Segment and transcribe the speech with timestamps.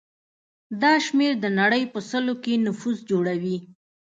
[0.81, 3.57] دا شمېر د نړۍ په سلو کې نفوس جوړوي.